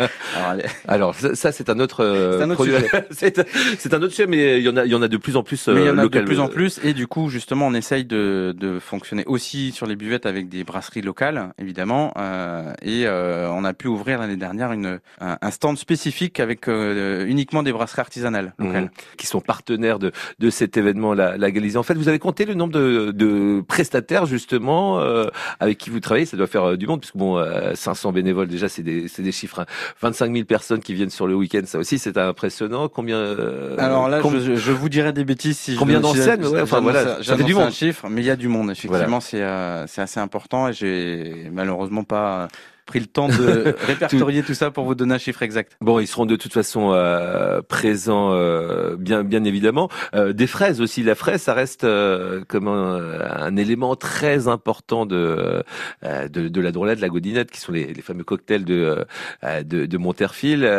Alors, 0.88 1.16
ça, 1.16 1.52
c'est 1.52 1.70
un 1.70 1.80
autre, 1.80 2.04
euh, 2.04 2.42
un 2.42 2.50
autre 2.50 2.64
sujet. 2.64 2.88
c'est 3.12 3.94
un 3.94 4.02
autre 4.02 4.14
sujet, 4.14 4.28
mais 4.28 4.60
il 4.60 4.64
y 4.64 4.70
en 4.70 4.78
a 4.78 4.84
il 4.86 4.92
y 4.92 4.96
en 4.96 5.02
a 5.02 5.08
de 5.08 5.18
plus 5.18 5.36
en 5.36 5.44
plus 5.44 5.68
mais 5.68 5.82
il 5.82 5.88
y 5.88 5.90
en 5.90 5.98
a 5.98 6.08
de 6.08 6.22
plus 6.22 6.40
en 6.40 6.48
plus 6.48 6.80
et 6.84 6.94
du 6.94 7.08
coup 7.08 7.30
justement 7.30 7.68
on 7.68 7.74
essaye 7.74 8.06
de, 8.06 8.54
de 8.58 8.80
fonctionner 8.80 9.24
aussi 9.26 9.72
sur 9.72 9.86
les 9.86 9.96
buvettes 9.96 10.26
avec 10.26 10.50
des 10.50 10.64
brasseries 10.64 11.02
locales 11.02 11.54
évidemment 11.58 12.14
euh, 12.18 12.74
et 12.82 13.06
euh, 13.06 13.50
on 13.52 13.64
a 13.64 13.74
pu 13.74 13.88
ouvrir 13.88 14.20
l'année 14.20 14.36
dernière 14.36 14.72
une 14.72 15.00
un, 15.20 15.52
stand 15.52 15.78
spécifique 15.78 16.40
avec 16.40 16.68
euh, 16.68 17.26
uniquement 17.26 17.64
des 17.64 17.72
brasseries 17.72 18.02
artisanales 18.02 18.54
mmh. 18.58 18.66
locales 18.66 18.92
qui 19.18 19.28
sont 19.28 19.42
partenaires 19.42 20.00
de 20.00 20.12
de 20.40 20.50
cet 20.50 20.78
événement 20.78 21.14
la, 21.14 21.38
la 21.38 21.52
Galisie. 21.52 21.78
En 21.78 21.84
fait, 21.84 21.96
vous 21.96 22.08
avez 22.08 22.20
compté 22.20 22.46
le 22.46 22.54
nombre 22.54 22.74
de, 22.74 23.12
de 23.12 23.62
prestataires 23.68 24.26
justement 24.26 25.00
euh, 25.00 25.28
avec 25.60 25.78
qui 25.78 25.90
vous 25.90 26.00
travaillez, 26.00 26.26
ça 26.26 26.38
doit 26.38 26.48
faire 26.48 26.78
du 26.78 26.88
monde 26.88 27.02
puisque 27.02 27.18
bon 27.18 27.44
500 27.74 28.12
bénévoles 28.12 28.48
déjà 28.48 28.70
c'est 28.70 28.84
des 28.84 28.93
c'est 29.08 29.22
des 29.22 29.32
chiffres. 29.32 29.66
25 30.02 30.26
hein. 30.26 30.34
000 30.34 30.46
personnes 30.46 30.80
qui 30.80 30.94
viennent 30.94 31.10
sur 31.10 31.28
le 31.28 31.36
week-end, 31.36 31.62
ça 31.66 31.80
aussi 31.80 32.00
c'est 32.00 32.18
impressionnant. 32.18 32.88
Combien 32.88 33.18
euh, 33.18 33.76
Alors 33.78 34.10
là, 34.10 34.22
je, 34.22 34.56
je, 34.56 34.72
vous 34.72 34.90
dirais 34.90 35.14
des 35.14 35.26
bêtises 35.26 35.58
si 35.58 35.76
combien 35.76 36.00
d'enseignes 36.00 36.46
ouais, 36.46 36.62
Enfin 36.62 36.80
voilà, 36.80 37.24
ça 37.24 37.36
du 37.36 37.54
monde. 37.54 37.64
un 37.64 37.72
chiffre, 37.72 38.08
mais 38.10 38.22
il 38.22 38.26
y 38.26 38.30
a 38.30 38.36
du 38.36 38.48
monde. 38.48 38.72
Effectivement, 38.72 39.20
c'est 39.20 39.42
euh, 39.42 39.88
c'est 39.88 40.02
assez 40.02 40.20
important 40.20 40.68
et 40.70 40.74
j'ai 40.74 41.50
malheureusement 41.52 42.04
pas 42.04 42.48
pris 42.86 43.00
le 43.00 43.06
temps 43.06 43.28
de 43.28 43.76
répertorier 43.88 44.44
tout 44.44 44.54
ça 44.54 44.72
pour 44.72 44.86
vous 44.86 44.96
donner 44.96 45.16
un 45.16 45.18
chiffre 45.18 45.42
exact. 45.42 45.78
Bon, 45.82 46.00
ils 46.00 46.08
seront 46.08 46.26
de 46.26 46.36
toute 46.36 46.54
façon 46.54 46.92
euh, 46.94 47.62
présents, 47.62 48.32
euh, 48.34 48.96
bien, 48.98 49.24
bien 49.24 49.44
évidemment. 49.44 49.90
Euh, 50.16 50.34
des 50.34 50.48
fraises 50.48 50.82
aussi. 50.82 51.04
La 51.04 51.16
fraise, 51.16 51.42
ça 51.42 51.54
reste 51.54 51.84
euh, 51.84 52.44
comme 52.48 52.68
un, 52.68 53.20
un, 53.22 53.56
élément 53.56 53.96
très 53.96 54.48
important 54.48 55.06
de 55.06 55.64
euh, 56.04 56.28
de, 56.28 56.48
de 56.48 56.62
la 56.62 56.72
drôlette, 56.72 56.98
de 56.98 57.02
la 57.02 57.10
godinette, 57.10 57.52
qui 57.52 57.60
sont 57.60 57.72
les, 57.72 57.94
les 57.94 58.02
fameux 58.02 58.24
cocktails 58.24 58.66
de 58.66 59.06
de, 59.44 59.86
de 59.86 59.98
Monterfil. 59.98 60.70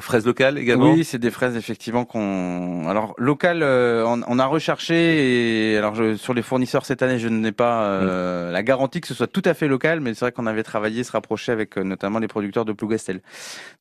fraises 0.00 0.26
locales 0.26 0.58
également. 0.58 0.92
Oui, 0.92 1.04
c'est 1.04 1.18
des 1.18 1.30
fraises 1.30 1.56
effectivement 1.56 2.04
qu'on. 2.04 2.86
Alors 2.88 3.14
locales, 3.16 3.62
on, 3.62 4.20
on, 4.26 4.38
a 4.38 4.46
recherché 4.46 5.72
et 5.72 5.76
alors 5.78 5.94
je, 5.94 6.16
sur 6.16 6.34
les 6.34 6.42
fournisseurs 6.42 6.84
cette 6.84 7.02
année, 7.02 7.18
je 7.18 7.28
n'ai 7.28 7.52
pas 7.52 8.00
mm. 8.00 8.52
la 8.52 8.62
garantie 8.62 9.00
que 9.00 9.06
ce 9.08 9.14
soit 9.14 9.26
tout 9.26 9.42
à 9.44 9.54
fait 9.54 9.68
local, 9.68 10.00
mais 10.00 10.14
c'est 10.14 10.24
vrai 10.24 10.32
qu'on 10.32 10.46
avait 10.46 10.62
travaillé, 10.62 11.04
se 11.04 11.12
rapprocher 11.12 11.37
avec 11.46 11.78
euh, 11.78 11.84
notamment 11.84 12.18
les 12.18 12.28
producteurs 12.28 12.64
de 12.64 12.72
Plougastel. 12.72 13.20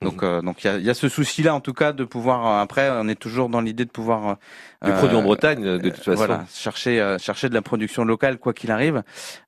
Donc, 0.01 0.21
mhm. 0.21 0.29
euh, 0.29 0.41
donc 0.41 0.63
il 0.63 0.67
y 0.67 0.69
a, 0.69 0.77
y 0.77 0.89
a, 0.89 0.93
ce 0.93 1.09
souci-là 1.09 1.55
en 1.55 1.59
tout 1.59 1.73
cas 1.73 1.91
de 1.93 2.03
pouvoir. 2.03 2.45
Euh, 2.45 2.61
après, 2.61 2.89
on 2.91 3.07
est 3.07 3.19
toujours 3.19 3.49
dans 3.49 3.61
l'idée 3.61 3.85
de 3.85 3.89
pouvoir 3.89 4.37
du 4.85 4.91
produit 4.91 5.15
en 5.15 5.23
Bretagne 5.23 5.77
de 5.79 5.89
toute 5.89 6.03
façon. 6.03 6.17
Voilà, 6.17 6.45
chercher 6.53 7.17
chercher 7.19 7.49
de 7.49 7.53
la 7.53 7.61
production 7.61 8.03
locale 8.03 8.37
quoi 8.37 8.53
qu'il 8.53 8.71
arrive. 8.71 9.01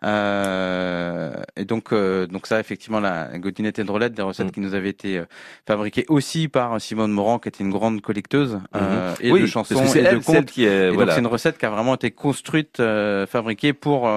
et 0.03 1.65
donc 1.65 1.93
donc 1.93 2.47
ça 2.47 2.59
effectivement 2.59 2.99
la 2.99 3.37
godinette 3.37 3.77
et 3.79 3.83
drôlette 3.83 4.13
des 4.13 4.23
recettes 4.23 4.47
mhm. 4.47 4.51
qui 4.51 4.59
nous 4.61 4.73
avaient 4.73 4.89
été 4.89 5.21
fabriquées 5.67 6.05
aussi 6.07 6.47
par 6.47 6.81
Simone 6.81 7.11
Morand 7.11 7.37
qui 7.37 7.49
était 7.49 7.63
une 7.63 7.69
grande 7.69 8.01
collecteuse 8.01 8.59
mhm. 8.73 8.81
et 9.19 9.31
de 9.31 9.45
chansons 9.45 9.85
et 9.93 10.01
de 10.01 10.17
contes. 10.17 10.45
Qui 10.45 10.65
est, 10.65 10.91
donc 10.91 11.09
c'est 11.11 11.19
une 11.19 11.27
recette 11.27 11.57
qui 11.57 11.65
a 11.65 11.69
vraiment 11.69 11.95
été 11.95 12.11
construite, 12.11 12.81
fabriquée 13.27 13.73
pour 13.73 14.09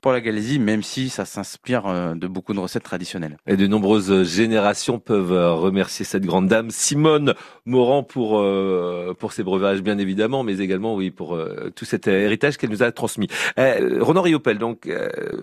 pour 0.00 0.12
la 0.12 0.20
Galésie, 0.20 0.58
même 0.58 0.82
si 0.82 1.08
ça 1.08 1.24
s'inspire 1.24 2.14
de 2.14 2.26
beaucoup 2.26 2.52
de 2.52 2.60
recettes 2.60 2.82
traditionnelles 2.82 3.05
et 3.46 3.56
de 3.56 3.66
nombreuses 3.66 4.24
générations 4.24 4.98
peuvent 4.98 5.32
euh, 5.32 5.52
remercier 5.52 6.04
cette 6.04 6.24
grande 6.24 6.48
dame, 6.48 6.70
Simone 6.70 7.34
Morand, 7.66 8.02
pour 8.02 8.38
euh, 8.38 9.14
pour 9.18 9.32
ses 9.32 9.42
breuvages, 9.42 9.82
bien 9.82 9.98
évidemment, 9.98 10.42
mais 10.42 10.58
également, 10.58 10.94
oui, 10.94 11.10
pour 11.10 11.34
euh, 11.34 11.72
tout 11.74 11.84
cet 11.84 12.06
héritage 12.06 12.56
qu'elle 12.56 12.70
nous 12.70 12.82
a 12.82 12.92
transmis. 12.92 13.28
Euh, 13.58 13.98
Renan 14.00 14.22
Riopel, 14.22 14.58
donc, 14.58 14.88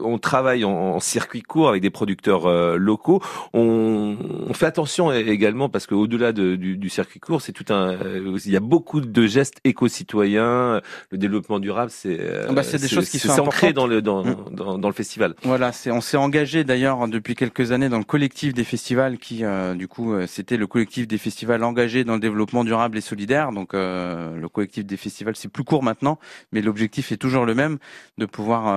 on 0.02 0.18
travaille 0.18 0.66
en, 0.66 1.00
circuit 1.00 1.42
court 1.42 1.70
avec 1.70 1.82
des 1.82 1.90
producteurs 1.90 2.48
locaux. 2.78 3.22
On, 3.54 4.16
on, 4.48 4.54
fait 4.54 4.66
attention 4.66 5.12
également 5.12 5.70
parce 5.70 5.86
qu'au-delà 5.86 6.32
de, 6.32 6.56
du, 6.56 6.78
du, 6.78 6.90
circuit 6.90 7.20
court, 7.20 7.42
c'est 7.42 7.52
tout 7.52 7.66
un, 7.74 7.98
il 8.46 8.52
y 8.52 8.56
a 8.56 8.62
beaucoup 8.62 9.02
de 9.02 9.28
gestes 9.28 9.58
éco-citoyens. 9.64 10.82
Le 11.10 11.18
développement 11.18 11.60
durable, 11.60 11.92
c'est 11.92 12.20
ah 12.48 12.54
bah, 12.54 12.64
c'est 12.64 12.80
des 12.80 12.88
choses 12.88 13.10
qui 13.10 13.20
sont 13.20 13.32
ancrées 13.40 13.74
dans 13.74 13.88
le 13.88 14.02
dans, 14.02 14.24
mmh. 14.24 14.36
dans, 14.52 14.78
dans, 14.78 14.88
le 14.88 14.94
festival. 14.94 15.36
Voilà, 15.44 15.72
c'est 15.72 15.92
on 15.92 16.02
s'est 16.02 16.18
engagé 16.18 16.64
d'ailleurs 16.64 17.08
depuis 17.08 17.36
quelques 17.36 17.53
quelques 17.54 17.72
années 17.72 17.90
dans 17.90 18.00
le 18.00 18.04
collectif 18.04 18.54
des 18.54 18.64
festivals 18.64 19.18
qui, 19.18 19.44
du 19.76 19.88
coup, 19.88 20.16
c'était 20.28 20.58
le 20.58 20.66
collectif 20.66 21.08
des 21.08 21.18
festivals 21.18 21.64
engagés 21.64 22.04
dans 22.04 22.16
le 22.16 22.20
développement 22.20 22.64
durable 22.64 22.98
et 22.98 23.02
solidaire. 23.02 23.52
Donc, 23.52 23.74
le 23.74 24.48
collectif 24.48 24.86
des 24.86 24.98
festivals, 24.98 25.36
c'est 25.36 25.50
plus 25.50 25.64
court 25.64 25.84
maintenant, 25.84 26.20
mais 26.52 26.62
l'objectif 26.62 27.12
est 27.12 27.18
toujours 27.18 27.46
le 27.46 27.54
même, 27.54 27.78
de 28.18 28.26
pouvoir 28.26 28.68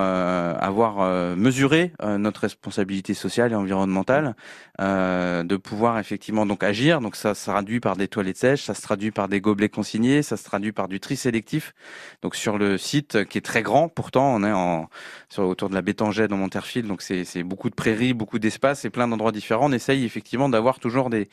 avoir 0.62 1.36
mesuré 1.36 1.92
notre 2.02 2.42
responsabilité 2.42 3.14
sociale 3.14 3.52
et 3.52 3.54
environnementale, 3.54 4.36
de 4.78 5.56
pouvoir 5.56 5.98
effectivement 5.98 6.44
donc 6.44 6.62
agir. 6.62 7.00
Donc, 7.00 7.16
ça 7.16 7.34
se 7.34 7.48
traduit 7.48 7.80
par 7.80 7.96
des 7.96 8.08
toilettes 8.08 8.36
sèches, 8.36 8.64
ça 8.64 8.74
se 8.74 8.82
traduit 8.82 9.10
par 9.10 9.28
des 9.28 9.40
gobelets 9.40 9.70
consignés, 9.70 10.22
ça 10.22 10.36
se 10.36 10.44
traduit 10.44 10.72
par 10.72 10.88
du 10.88 11.00
tri 11.00 11.16
sélectif. 11.16 11.74
Donc, 12.22 12.36
sur 12.36 12.58
le 12.58 12.76
site 12.76 13.24
qui 13.24 13.38
est 13.38 13.46
très 13.46 13.62
grand, 13.62 13.88
pourtant, 13.88 14.34
on 14.34 14.44
est 14.44 14.52
en, 14.52 14.90
sur, 15.30 15.44
autour 15.44 15.70
de 15.70 15.74
la 15.74 15.82
Bétangère 15.82 16.28
dans 16.28 16.36
Monterfil, 16.36 16.86
donc 16.86 17.00
c'est 17.00 17.42
beaucoup 17.42 17.70
de 17.70 17.74
prairies, 17.74 18.12
beaucoup 18.12 18.38
d'espace 18.38 18.65
et 18.84 18.90
plein 18.90 19.08
d'endroits 19.08 19.32
différents. 19.32 19.68
On 19.70 19.72
essaye 19.72 20.04
effectivement 20.04 20.48
d'avoir 20.48 20.78
toujours 20.78 21.10
des, 21.10 21.28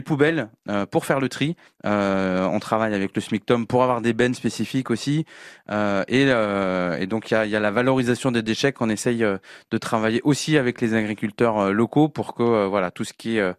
poubelles 0.00 0.48
euh, 0.68 0.86
pour 0.86 1.06
faire 1.06 1.20
le 1.20 1.28
tri. 1.28 1.56
Euh, 1.86 2.46
on 2.46 2.58
travaille 2.60 2.94
avec 2.94 3.14
le 3.14 3.20
SMICTOM 3.20 3.66
pour 3.66 3.82
avoir 3.82 4.00
des 4.00 4.12
bennes 4.12 4.34
spécifiques 4.34 4.90
aussi. 4.90 5.24
Euh, 5.70 6.04
et, 6.08 7.06
donc 7.06 7.30
il 7.30 7.34
y 7.48 7.56
a, 7.56 7.60
la 7.60 7.70
valorisation 7.70 8.30
des 8.30 8.42
déchets 8.42 8.72
qu'on 8.72 8.90
essaye 8.90 9.18
de 9.18 9.78
travailler 9.78 10.20
aussi 10.24 10.56
avec 10.58 10.80
les 10.80 10.94
agriculteurs 10.94 11.72
locaux 11.72 12.08
pour 12.08 12.34
que 12.34 12.66
voilà 12.66 12.90
tout 12.90 13.04
ce 13.04 13.12
qui 13.12 13.38
est 13.38 13.54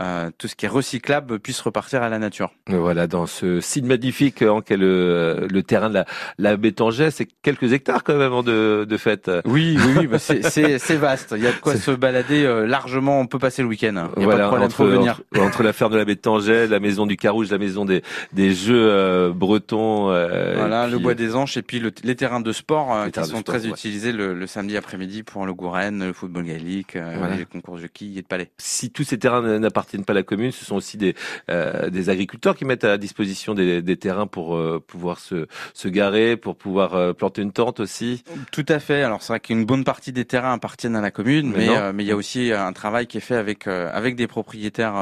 euh, 0.00 0.30
tout 0.38 0.48
ce 0.48 0.56
qui 0.56 0.66
est 0.66 0.68
recyclable 0.68 1.38
puisse 1.38 1.60
repartir 1.60 2.02
à 2.02 2.08
la 2.08 2.18
nature. 2.18 2.50
Voilà, 2.66 3.06
dans 3.06 3.26
ce 3.26 3.60
site 3.60 3.84
magnifique 3.84 4.42
en 4.42 4.60
quel 4.60 4.80
le, 4.80 5.46
le 5.48 5.62
terrain 5.62 5.88
de 5.88 5.94
la, 5.94 6.04
la 6.38 6.56
Bétanget, 6.56 7.12
c'est 7.12 7.28
quelques 7.42 7.72
hectares 7.72 8.02
quand 8.02 8.16
même 8.16 8.42
de, 8.42 8.84
de 8.88 8.96
fait. 8.96 9.30
Oui, 9.44 9.78
oui, 9.78 9.92
oui 9.98 10.06
bah 10.08 10.18
c'est 10.18 10.40
vaste. 10.96 11.34
Il 11.36 11.44
y 11.44 11.46
a 11.46 11.52
de 11.52 11.58
quoi 11.58 11.76
se 11.76 11.92
balader 11.92 12.44
euh, 12.44 12.66
largement. 12.66 13.20
On 13.20 13.26
peut 13.26 13.38
passer 13.38 13.62
le 13.62 13.68
week-end. 13.68 14.08
Voilà, 14.16 14.50
entre, 14.50 14.84
venir. 14.84 15.20
Entre, 15.38 15.62
la 15.62 15.72
ferme 15.72 15.92
de 15.92 15.98
la 15.98 16.04
Bétanget, 16.04 16.66
la 16.66 16.80
maison 16.80 17.06
du 17.06 17.16
Carouge, 17.16 17.52
la 17.52 17.58
maison 17.58 17.84
des, 17.84 18.02
des 18.32 18.52
jeux 18.52 18.88
euh, 18.90 19.32
bretons. 19.32 20.06
voilà, 20.06 20.88
le 20.88 20.98
bois 20.98 21.14
des 21.14 21.36
Anches 21.36 21.56
et 21.56 21.62
puis 21.62 21.78
le, 21.78 21.92
les 22.02 22.16
terrains 22.16 22.40
de 22.40 22.52
sport 22.52 23.06
qui 23.12 23.24
sont 23.24 23.42
très 23.42 23.68
utilisés 23.68 24.10
le, 24.10 24.34
le, 24.34 24.46
samedi 24.48 24.76
après-midi 24.76 25.22
pour 25.22 25.46
le 25.46 25.54
Gouren, 25.54 26.04
le 26.04 26.12
football 26.12 26.44
gaélique, 26.46 26.94
les 26.94 27.44
concours 27.44 27.78
de 27.78 27.86
quilles 27.86 28.18
et 28.18 28.22
de 28.22 28.26
palais. 28.26 28.50
Si 28.58 28.90
tous 28.90 29.04
ces 29.04 29.18
terrains 29.20 29.60
n'appartiennent 29.60 29.83
pas 30.04 30.12
à 30.12 30.14
la 30.14 30.22
commune, 30.22 30.52
ce 30.52 30.64
sont 30.64 30.76
aussi 30.76 30.96
des, 30.96 31.14
euh, 31.50 31.90
des 31.90 32.08
agriculteurs 32.10 32.56
qui 32.56 32.64
mettent 32.64 32.84
à 32.84 32.98
disposition 32.98 33.54
des, 33.54 33.82
des 33.82 33.96
terrains 33.96 34.26
pour 34.26 34.56
euh, 34.56 34.82
pouvoir 34.84 35.18
se, 35.18 35.46
se 35.72 35.88
garer, 35.88 36.36
pour 36.36 36.56
pouvoir 36.56 36.94
euh, 36.94 37.12
planter 37.12 37.42
une 37.42 37.52
tente 37.52 37.80
aussi. 37.80 38.22
Tout 38.52 38.66
à 38.68 38.78
fait. 38.78 39.02
Alors 39.02 39.22
c'est 39.22 39.32
vrai 39.32 39.40
qu'une 39.40 39.64
bonne 39.64 39.84
partie 39.84 40.12
des 40.12 40.24
terrains 40.24 40.54
appartiennent 40.54 40.96
à 40.96 41.00
la 41.00 41.10
commune, 41.10 41.52
mais 41.56 41.68
mais, 41.68 41.92
mais 41.92 42.04
il 42.04 42.06
y 42.06 42.12
a 42.12 42.16
aussi 42.16 42.52
un 42.52 42.72
travail 42.72 43.06
qui 43.06 43.18
est 43.18 43.20
fait 43.20 43.36
avec 43.36 43.66
avec 43.66 44.16
des 44.16 44.26
propriétaires 44.26 44.94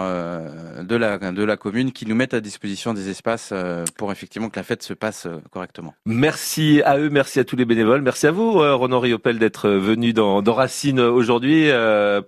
de 0.83 0.97
la 0.97 1.19
de 1.19 1.45
la 1.45 1.57
commune 1.57 1.93
qui 1.93 2.07
nous 2.07 2.15
mettent 2.15 2.35
à 2.35 2.41
disposition 2.41 2.95
des 2.95 3.09
espaces 3.09 3.53
pour 3.97 4.13
effectivement 4.13 4.49
que 4.49 4.59
la 4.59 4.63
fête 4.63 4.83
se 4.83 4.95
passe 4.95 5.27
correctement. 5.51 5.95
Merci 6.07 6.83
à 6.85 6.99
eux, 6.99 7.11
merci 7.11 7.41
à 7.41 7.45
tous 7.45 7.57
les 7.57 7.65
bénévoles, 7.65 8.03
merci 8.03 8.27
à 8.27 8.31
vous 8.31 8.53
Ronan 8.53 9.01
Riopel 9.01 9.39
d'être 9.39 9.69
venu 9.69 10.13
dans, 10.13 10.43
dans 10.43 10.55
Racine 10.55 11.01
aujourd'hui. 11.01 11.65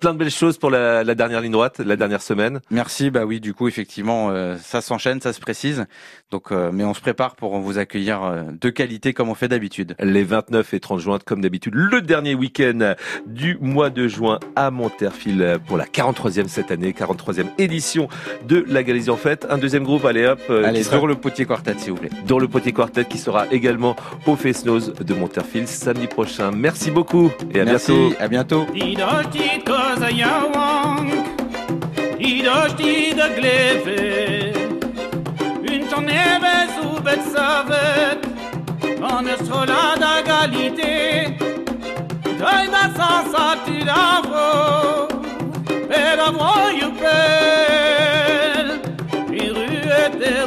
plein 0.00 0.12
de 0.12 0.18
belles 0.18 0.30
choses 0.30 0.58
pour 0.58 0.70
la, 0.70 1.04
la 1.04 1.14
dernière 1.14 1.40
ligne 1.40 1.52
droite, 1.52 1.78
la 1.78 1.96
dernière 1.96 2.22
semaine. 2.22 2.43
Merci, 2.70 3.10
bah 3.10 3.24
oui, 3.24 3.40
du 3.40 3.54
coup, 3.54 3.68
effectivement, 3.68 4.30
euh, 4.30 4.56
ça 4.62 4.80
s'enchaîne, 4.80 5.20
ça 5.20 5.32
se 5.32 5.40
précise. 5.40 5.86
Donc, 6.30 6.52
euh, 6.52 6.70
mais 6.72 6.84
on 6.84 6.94
se 6.94 7.00
prépare 7.00 7.36
pour 7.36 7.58
vous 7.58 7.78
accueillir 7.78 8.22
euh, 8.22 8.42
de 8.60 8.70
qualité 8.70 9.12
comme 9.12 9.28
on 9.28 9.34
fait 9.34 9.48
d'habitude. 9.48 9.94
Les 10.00 10.24
29 10.24 10.74
et 10.74 10.80
30 10.80 11.00
juin, 11.00 11.18
comme 11.24 11.40
d'habitude, 11.40 11.74
le 11.74 12.00
dernier 12.02 12.34
week-end 12.34 12.94
du 13.26 13.56
mois 13.60 13.90
de 13.90 14.08
juin 14.08 14.38
à 14.56 14.70
Monterfil 14.70 15.58
pour 15.66 15.76
la 15.76 15.84
43e 15.84 16.48
cette 16.48 16.70
année, 16.70 16.92
43e 16.92 17.46
édition 17.58 18.08
de 18.46 18.64
la 18.68 18.82
Galisie 18.82 19.10
en 19.10 19.16
fête. 19.16 19.46
Un 19.48 19.58
deuxième 19.58 19.84
groupe, 19.84 20.04
allez 20.04 20.26
hop. 20.26 20.40
allez, 20.50 20.82
sur 20.82 21.06
le 21.06 21.14
Potier 21.14 21.46
Quartet, 21.46 21.74
s'il 21.78 21.92
vous 21.92 21.98
plaît. 21.98 22.10
Dans 22.26 22.38
le 22.38 22.48
Potier 22.48 22.72
Quartet 22.72 23.04
qui 23.04 23.18
sera 23.18 23.46
également 23.52 23.96
au 24.26 24.36
Fesnos 24.36 24.92
de 24.92 25.14
Monterfil 25.14 25.66
samedi 25.66 26.06
prochain. 26.06 26.50
Merci 26.50 26.90
beaucoup 26.90 27.30
et 27.52 27.60
à 27.60 27.64
Merci, 27.64 27.92
bientôt. 27.92 28.16
À 28.18 28.28
bientôt. 28.28 28.66
داشتی 32.24 33.14
گلیفه 33.14 34.52
Une 35.72 35.86
tonnerre 35.92 36.66
sous 36.74 37.00
bête 37.04 37.26
savette 37.34 38.26
On 39.14 39.22
est 39.32 39.44
sur 39.44 39.62
la 39.72 39.84
d'égalité 40.02 40.94
Deuil 42.40 42.66
va 42.74 42.84
s'en 42.98 43.18
sortir 43.34 43.84
d'avant 43.90 45.08
Père 45.88 46.26
à 46.26 46.32
moi, 46.32 46.72
you 46.80 46.90
père. 47.00 48.66
Une 49.30 49.52
rue 49.58 49.88
était 50.06 50.46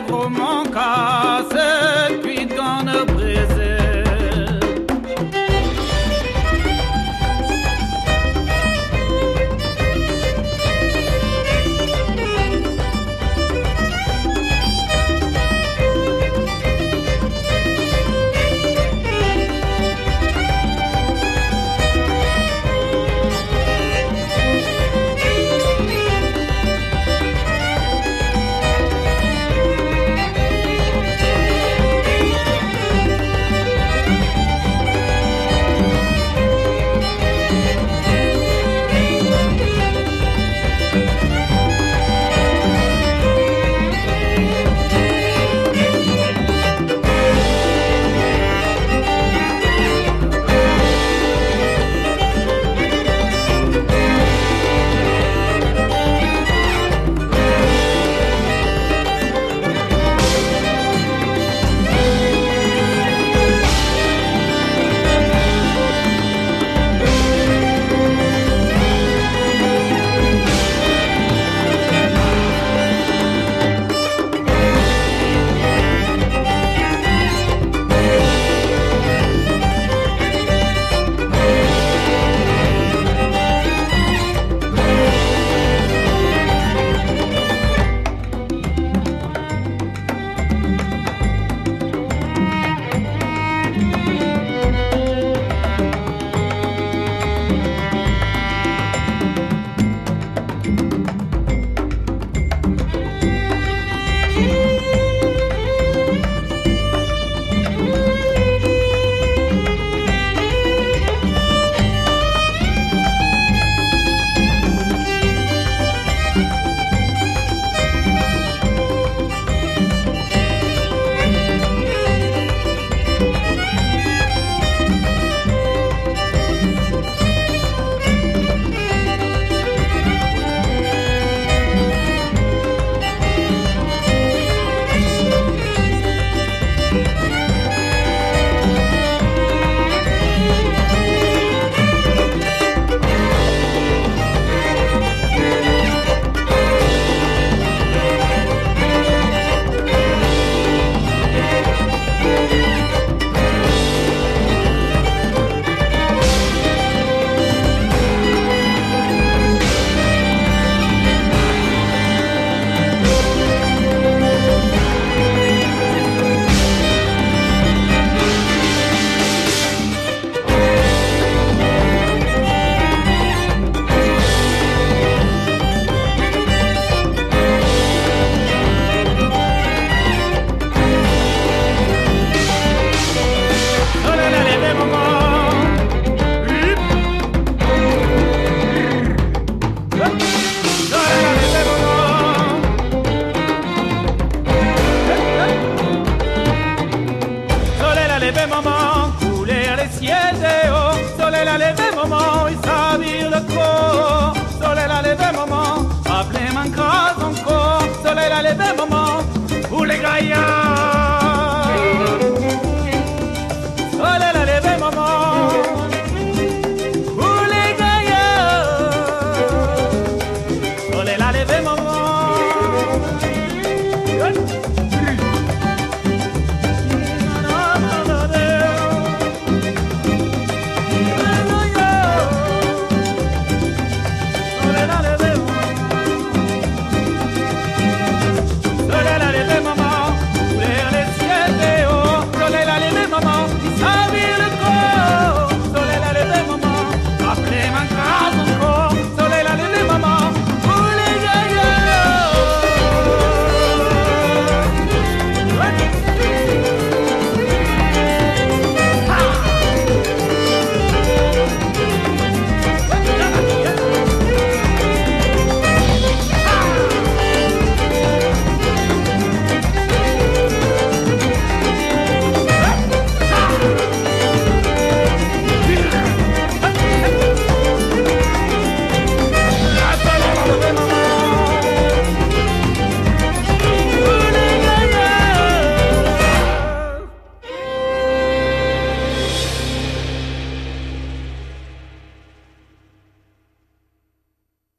Soleil 208.08 208.32
a 208.32 208.42
levé 208.42 208.74
maman, 208.78 209.22
pour 209.68 209.86
les. 209.86 209.98